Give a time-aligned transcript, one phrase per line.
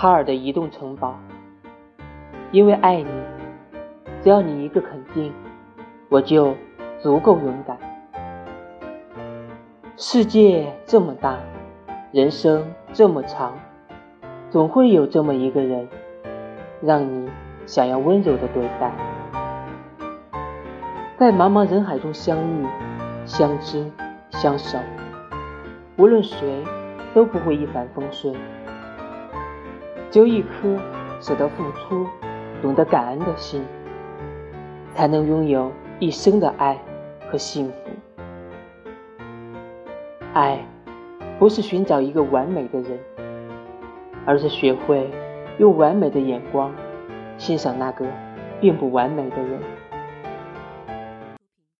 [0.00, 1.14] 哈尔的移动城堡。
[2.52, 3.10] 因为爱你，
[4.22, 5.30] 只要你一个肯定，
[6.08, 6.56] 我就
[7.00, 7.76] 足够勇敢。
[9.98, 11.38] 世界这么大，
[12.12, 13.52] 人生这么长，
[14.48, 15.86] 总会有这么一个人，
[16.80, 17.28] 让你
[17.66, 18.90] 想要温柔的对待。
[21.18, 22.66] 在茫茫人海中相遇、
[23.26, 23.84] 相知、
[24.30, 24.78] 相守，
[25.98, 26.64] 无论谁
[27.12, 28.34] 都不会一帆风顺。
[30.10, 30.76] 只有一颗
[31.20, 32.06] 舍得付出、
[32.60, 33.64] 懂得感恩的心，
[34.92, 36.76] 才能拥有一生的爱
[37.30, 37.74] 和幸福。
[40.32, 40.58] 爱，
[41.38, 42.98] 不是寻找一个完美的人，
[44.26, 45.08] 而是学会
[45.58, 46.72] 用完美的眼光
[47.38, 48.04] 欣赏那个
[48.60, 49.60] 并不完美的人。